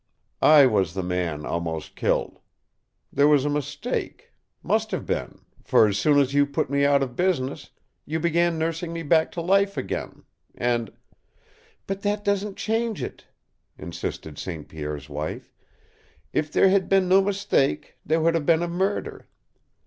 [0.41, 2.39] I was the man almost killed.
[3.13, 4.31] There was a mistake,
[4.63, 7.69] must have been, for as soon as you put me out of business
[8.03, 10.23] you began nursing me back to life again.
[10.55, 10.91] And"
[11.85, 13.27] "But that doesn't change it,"
[13.77, 14.67] insisted St.
[14.67, 15.53] Pierre's wife.
[16.33, 19.27] "If there had been no mistake, there would have been a murder.